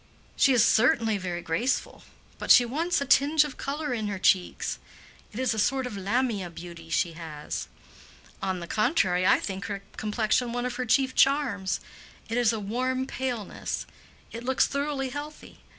[0.35, 2.03] "She is certainly very graceful;
[2.39, 4.79] but she wants a tinge of color in her cheeks.
[5.31, 7.67] It is a sort of Lamia beauty she has."
[8.41, 11.79] "On the contrary, I think her complexion one of her chief charms.
[12.29, 13.85] It is a warm paleness;
[14.31, 15.59] it looks thoroughly healthy.